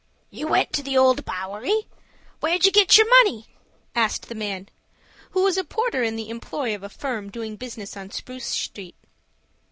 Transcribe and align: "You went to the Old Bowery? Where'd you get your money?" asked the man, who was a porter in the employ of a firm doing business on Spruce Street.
"You 0.31 0.47
went 0.47 0.73
to 0.73 0.81
the 0.81 0.97
Old 0.97 1.25
Bowery? 1.25 1.85
Where'd 2.39 2.65
you 2.65 2.71
get 2.71 2.97
your 2.97 3.07
money?" 3.21 3.45
asked 3.93 4.29
the 4.29 4.33
man, 4.33 4.69
who 5.29 5.43
was 5.43 5.57
a 5.57 5.63
porter 5.63 6.01
in 6.01 6.15
the 6.15 6.31
employ 6.31 6.73
of 6.73 6.81
a 6.81 6.89
firm 6.89 7.29
doing 7.29 7.55
business 7.55 7.95
on 7.95 8.09
Spruce 8.09 8.45
Street. 8.47 8.95